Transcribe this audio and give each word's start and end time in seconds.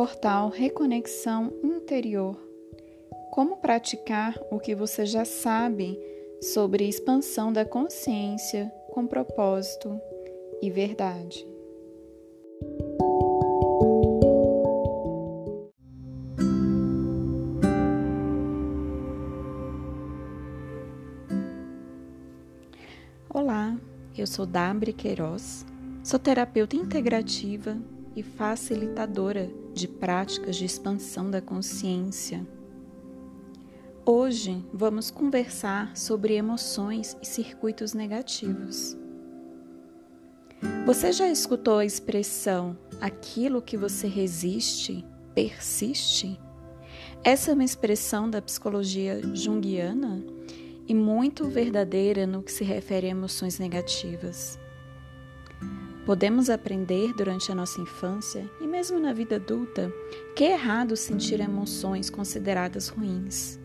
Portal 0.00 0.48
Reconexão 0.48 1.52
Interior. 1.62 2.34
Como 3.30 3.58
praticar 3.58 4.34
o 4.50 4.58
que 4.58 4.74
você 4.74 5.04
já 5.04 5.26
sabe 5.26 6.00
sobre 6.40 6.88
expansão 6.88 7.52
da 7.52 7.66
consciência 7.66 8.72
com 8.94 9.06
propósito 9.06 10.00
e 10.62 10.70
verdade. 10.70 11.46
Olá, 23.28 23.78
eu 24.16 24.26
sou 24.26 24.46
Dabre 24.46 24.94
Queiroz, 24.94 25.66
sou 26.02 26.18
terapeuta 26.18 26.74
integrativa 26.74 27.76
e 28.20 28.22
facilitadora 28.22 29.50
de 29.72 29.88
práticas 29.88 30.54
de 30.54 30.66
expansão 30.66 31.30
da 31.30 31.40
consciência. 31.40 32.46
Hoje 34.04 34.62
vamos 34.74 35.10
conversar 35.10 35.96
sobre 35.96 36.34
emoções 36.34 37.16
e 37.22 37.26
circuitos 37.26 37.94
negativos. 37.94 38.94
Você 40.84 41.12
já 41.12 41.28
escutou 41.28 41.78
a 41.78 41.84
expressão 41.84 42.76
aquilo 43.00 43.62
que 43.62 43.76
você 43.76 44.06
resiste 44.06 45.02
persiste? 45.34 46.38
Essa 47.24 47.52
é 47.52 47.54
uma 47.54 47.64
expressão 47.64 48.28
da 48.28 48.42
psicologia 48.42 49.20
junguiana 49.34 50.22
e 50.86 50.92
muito 50.92 51.48
verdadeira 51.48 52.26
no 52.26 52.42
que 52.42 52.52
se 52.52 52.64
refere 52.64 53.06
a 53.06 53.10
emoções 53.10 53.58
negativas. 53.58 54.58
Podemos 56.10 56.50
aprender 56.50 57.14
durante 57.14 57.52
a 57.52 57.54
nossa 57.54 57.80
infância 57.80 58.50
e 58.60 58.66
mesmo 58.66 58.98
na 58.98 59.12
vida 59.12 59.36
adulta 59.36 59.92
que 60.34 60.42
é 60.42 60.54
errado 60.54 60.96
sentir 60.96 61.38
emoções 61.38 62.10
consideradas 62.10 62.88
ruins. 62.88 63.60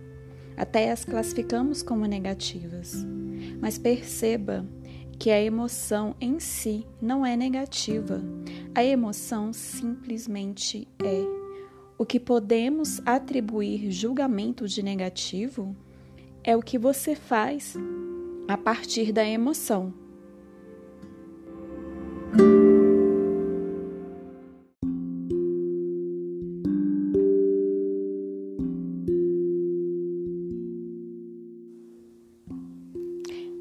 Até 0.56 0.92
as 0.92 1.04
classificamos 1.04 1.82
como 1.82 2.06
negativas. 2.06 3.04
Mas 3.60 3.80
perceba 3.80 4.64
que 5.18 5.32
a 5.32 5.42
emoção 5.42 6.16
em 6.22 6.40
si 6.40 6.86
não 7.02 7.26
é 7.26 7.36
negativa. 7.36 8.22
A 8.76 8.84
emoção 8.84 9.52
simplesmente 9.52 10.88
é. 11.04 11.24
O 11.98 12.06
que 12.06 12.20
podemos 12.20 13.02
atribuir 13.08 13.90
julgamento 13.90 14.68
de 14.68 14.84
negativo 14.84 15.76
é 16.44 16.56
o 16.56 16.62
que 16.62 16.78
você 16.78 17.16
faz 17.16 17.76
a 18.48 18.56
partir 18.56 19.12
da 19.12 19.28
emoção. 19.28 20.05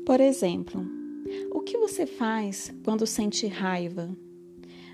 Por 0.04 0.20
exemplo, 0.20 0.84
o 1.50 1.60
que 1.60 1.78
você 1.78 2.04
faz 2.04 2.70
quando 2.84 3.06
sente 3.06 3.46
raiva? 3.46 4.14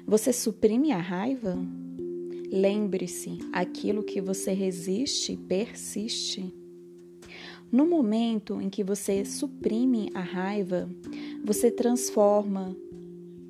Você 0.06 0.32
suprime 0.32 0.92
a 0.92 0.98
raiva? 0.98 1.58
Lembre-se, 2.48 3.38
aquilo 3.52 4.04
que 4.04 4.20
você 4.20 4.52
resiste 4.52 5.36
persiste. 5.36 6.54
No 7.72 7.86
momento 7.86 8.60
em 8.60 8.70
que 8.70 8.84
você 8.84 9.24
suprime 9.24 10.12
a 10.14 10.20
raiva, 10.20 10.88
você 11.44 11.72
transforma 11.72 12.76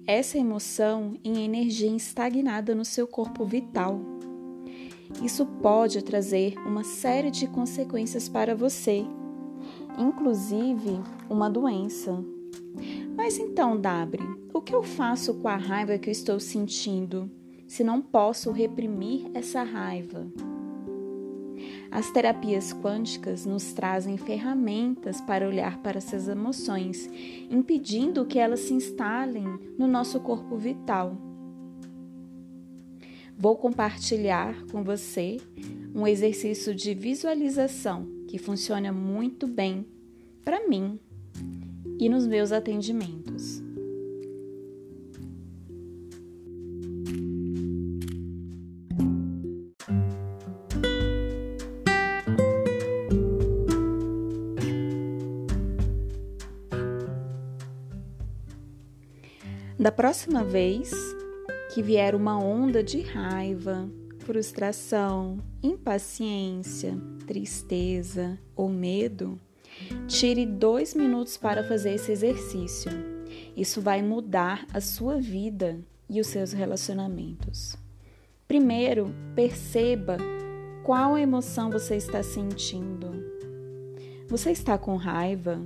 essa 0.06 0.38
emoção 0.38 1.18
em 1.22 1.44
energia 1.44 1.94
estagnada 1.94 2.74
no 2.74 2.86
seu 2.86 3.06
corpo 3.06 3.44
vital. 3.44 4.00
Isso 5.22 5.44
pode 5.44 6.02
trazer 6.02 6.54
uma 6.66 6.84
série 6.84 7.30
de 7.30 7.46
consequências 7.46 8.30
para 8.30 8.54
você 8.54 9.04
inclusive 9.98 11.00
uma 11.28 11.48
doença. 11.48 12.24
Mas 13.16 13.38
então, 13.38 13.80
Dabre, 13.80 14.22
o 14.52 14.60
que 14.60 14.74
eu 14.74 14.82
faço 14.82 15.34
com 15.34 15.48
a 15.48 15.56
raiva 15.56 15.98
que 15.98 16.08
eu 16.08 16.12
estou 16.12 16.40
sentindo 16.40 17.30
se 17.66 17.84
não 17.84 18.00
posso 18.00 18.50
reprimir 18.50 19.30
essa 19.34 19.62
raiva? 19.62 20.26
As 21.90 22.10
terapias 22.10 22.72
quânticas 22.72 23.44
nos 23.44 23.72
trazem 23.72 24.16
ferramentas 24.16 25.20
para 25.20 25.46
olhar 25.46 25.78
para 25.78 25.98
essas 25.98 26.28
emoções, 26.28 27.10
impedindo 27.50 28.24
que 28.24 28.38
elas 28.38 28.60
se 28.60 28.72
instalem 28.72 29.44
no 29.76 29.88
nosso 29.88 30.20
corpo 30.20 30.56
vital. 30.56 31.16
Vou 33.36 33.56
compartilhar 33.56 34.64
com 34.70 34.84
você 34.84 35.38
um 35.94 36.06
exercício 36.06 36.74
de 36.74 36.94
visualização 36.94 38.19
que 38.30 38.38
funciona 38.38 38.92
muito 38.92 39.48
bem 39.48 39.84
para 40.44 40.68
mim 40.68 41.00
e 41.98 42.08
nos 42.08 42.28
meus 42.28 42.52
atendimentos. 42.52 43.60
Da 59.76 59.90
próxima 59.90 60.44
vez 60.44 60.92
que 61.74 61.82
vier 61.82 62.14
uma 62.14 62.38
onda 62.38 62.80
de 62.80 63.00
raiva, 63.00 63.90
frustração, 64.30 65.38
impaciência, 65.60 66.96
tristeza 67.26 68.38
ou 68.54 68.68
medo, 68.68 69.40
tire 70.06 70.46
dois 70.46 70.94
minutos 70.94 71.36
para 71.36 71.64
fazer 71.64 71.94
esse 71.94 72.12
exercício. 72.12 72.92
Isso 73.56 73.80
vai 73.80 74.02
mudar 74.02 74.64
a 74.72 74.80
sua 74.80 75.20
vida 75.20 75.80
e 76.08 76.20
os 76.20 76.28
seus 76.28 76.52
relacionamentos. 76.52 77.76
Primeiro, 78.46 79.12
perceba 79.34 80.16
qual 80.84 81.18
emoção 81.18 81.68
você 81.68 81.96
está 81.96 82.22
sentindo. 82.22 83.10
Você 84.28 84.52
está 84.52 84.78
com 84.78 84.94
raiva? 84.94 85.60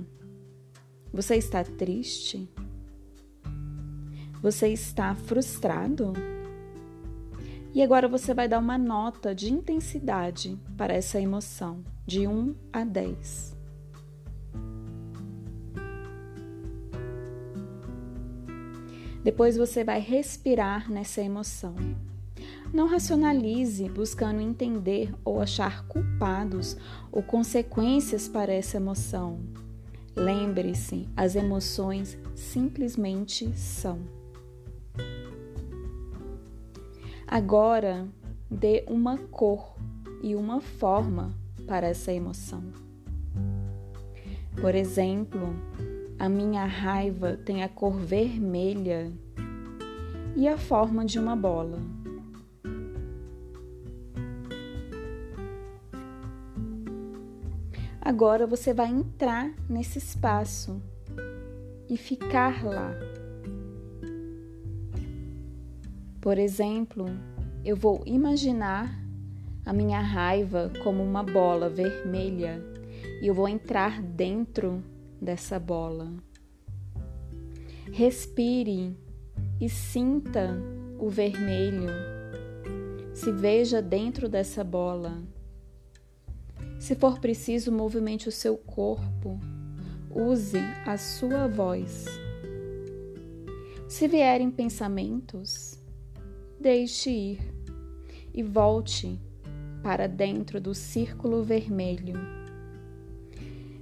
Você 1.13 1.35
está 1.35 1.63
triste? 1.63 2.49
Você 4.41 4.69
está 4.69 5.13
frustrado? 5.13 6.13
E 7.75 7.83
agora 7.83 8.07
você 8.07 8.33
vai 8.33 8.47
dar 8.47 8.59
uma 8.59 8.77
nota 8.77 9.35
de 9.35 9.51
intensidade 9.51 10.57
para 10.77 10.93
essa 10.93 11.19
emoção, 11.19 11.83
de 12.07 12.25
1 12.25 12.55
a 12.71 12.85
10. 12.85 13.57
Depois 19.21 19.57
você 19.57 19.83
vai 19.83 19.99
respirar 19.99 20.89
nessa 20.89 21.21
emoção. 21.21 21.75
Não 22.73 22.87
racionalize 22.87 23.89
buscando 23.89 24.39
entender 24.39 25.13
ou 25.25 25.41
achar 25.41 25.85
culpados 25.85 26.77
ou 27.11 27.21
consequências 27.21 28.25
para 28.29 28.53
essa 28.53 28.77
emoção. 28.77 29.41
Lembre-se, 30.15 31.09
as 31.13 31.35
emoções 31.35 32.17
simplesmente 32.35 33.51
são. 33.57 34.14
Agora, 37.27 38.07
dê 38.49 38.85
uma 38.87 39.17
cor 39.17 39.75
e 40.21 40.35
uma 40.35 40.61
forma 40.61 41.33
para 41.67 41.87
essa 41.87 42.13
emoção. 42.13 42.63
Por 44.61 44.75
exemplo, 44.75 45.55
a 46.19 46.29
minha 46.29 46.65
raiva 46.65 47.35
tem 47.35 47.63
a 47.63 47.69
cor 47.69 47.97
vermelha 47.99 49.11
e 50.35 50.47
a 50.47 50.57
forma 50.57 51.03
de 51.03 51.17
uma 51.17 51.35
bola. 51.35 51.79
Agora 57.99 58.45
você 58.45 58.71
vai 58.71 58.91
entrar 58.91 59.51
nesse 59.67 59.97
espaço 59.97 60.79
e 61.89 61.97
ficar 61.97 62.63
lá 62.63 62.91
Por 66.25 66.39
exemplo, 66.39 67.05
eu 67.63 67.75
vou 67.75 68.01
imaginar 68.03 68.99
a 69.63 69.71
minha 69.71 70.01
raiva 70.01 70.73
como 70.83 71.03
uma 71.03 71.21
bola 71.21 71.69
vermelha 71.69 72.59
e 73.21 73.27
eu 73.27 73.33
vou 73.35 73.47
entrar 73.47 74.01
dentro 74.01 74.83
dessa 75.21 75.59
bola. 75.59 76.11
Respire 77.91 78.97
e 79.61 79.69
sinta 79.69 80.59
o 80.97 81.09
vermelho. 81.09 81.91
Se 83.13 83.31
veja 83.31 83.79
dentro 83.79 84.27
dessa 84.27 84.63
bola. 84.63 85.21
Se 86.79 86.95
for 86.95 87.19
preciso, 87.19 87.71
movimente 87.71 88.27
o 88.27 88.31
seu 88.31 88.57
corpo. 88.57 89.39
Use 90.09 90.57
a 90.87 90.97
sua 90.97 91.47
voz. 91.47 92.07
Se 93.87 94.07
vierem 94.07 94.49
pensamentos, 94.49 95.74
deixe 96.59 97.09
ir 97.09 97.39
e 98.33 98.43
volte 98.43 99.19
para 99.81 100.07
dentro 100.07 100.59
do 100.59 100.73
círculo 100.73 101.43
vermelho. 101.43 102.15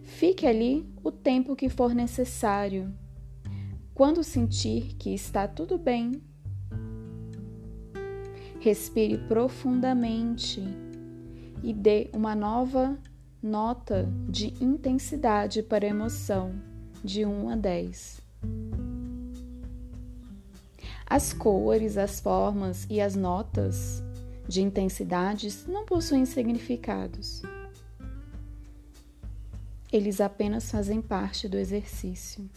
Fique 0.04 0.46
ali 0.46 0.86
o 1.04 1.12
tempo 1.12 1.56
que 1.56 1.70
for 1.70 1.96
necessário. 1.96 2.94
Quando 3.94 4.24
sentir 4.24 4.96
que 4.96 5.14
está 5.14 5.48
tudo 5.48 5.78
bem, 5.78 6.22
respire 8.60 9.18
profundamente 9.18 10.64
e 11.64 11.74
dê 11.74 12.10
uma 12.14 12.36
nova 12.36 12.98
nota 13.42 14.08
de 14.30 14.54
intensidade 14.64 15.62
para 15.62 15.86
a 15.86 15.90
emoção 15.90 16.54
de 17.04 17.26
1 17.26 17.50
a 17.50 17.56
10. 17.56 18.22
As 21.06 21.34
cores, 21.34 21.98
as 21.98 22.20
formas 22.20 22.88
e 22.90 23.00
as 23.00 23.16
notas 23.16 24.04
de 24.48 24.62
intensidades 24.62 25.66
não 25.68 25.86
possuem 25.86 26.26
significados. 26.26 27.42
Eles 29.92 30.20
apenas 30.20 30.72
fazem 30.72 31.02
parte 31.02 31.48
do 31.48 31.58
exercício. 31.58 32.50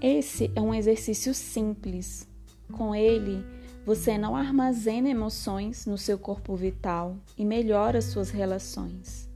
Esse 0.00 0.50
é 0.54 0.60
um 0.60 0.74
exercício 0.74 1.32
simples. 1.32 2.28
Com 2.72 2.94
ele, 2.94 3.44
você 3.84 4.18
não 4.18 4.34
armazena 4.34 5.08
emoções 5.08 5.86
no 5.86 5.96
seu 5.96 6.18
corpo 6.18 6.56
vital 6.56 7.16
e 7.38 7.44
melhora 7.44 8.02
suas 8.02 8.30
relações. 8.30 9.30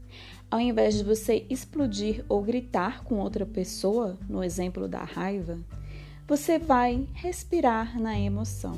Ao 0.51 0.59
invés 0.59 0.95
de 0.95 1.05
você 1.05 1.45
explodir 1.49 2.25
ou 2.27 2.43
gritar 2.43 3.05
com 3.05 3.19
outra 3.19 3.45
pessoa, 3.45 4.19
no 4.27 4.43
exemplo 4.43 4.89
da 4.89 5.05
raiva, 5.05 5.57
você 6.27 6.57
vai 6.57 7.07
respirar 7.13 7.99
na 7.99 8.19
emoção. 8.19 8.77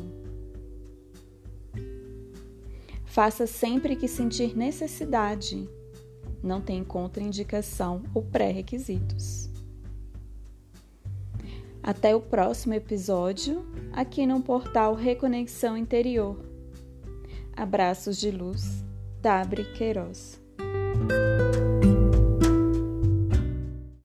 Faça 3.05 3.45
sempre 3.45 3.95
que 3.95 4.07
sentir 4.07 4.57
necessidade. 4.57 5.69
Não 6.41 6.59
tem 6.59 6.83
contraindicação 6.83 8.03
ou 8.13 8.23
pré-requisitos. 8.23 9.49
Até 11.81 12.15
o 12.15 12.21
próximo 12.21 12.73
episódio, 12.73 13.65
aqui 13.91 14.25
no 14.25 14.41
portal 14.41 14.95
Reconexão 14.95 15.77
Interior. 15.77 16.39
Abraços 17.55 18.17
de 18.17 18.31
luz, 18.31 18.83
Dabre 19.21 19.65
Queiroz. 19.73 20.42